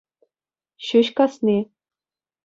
Ҫӳҫ 0.85 1.09
касни. 1.19 1.57